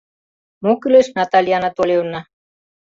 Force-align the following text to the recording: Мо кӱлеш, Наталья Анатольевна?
Мо 0.63 0.71
кӱлеш, 0.81 1.07
Наталья 1.19 1.55
Анатольевна? 1.59 2.19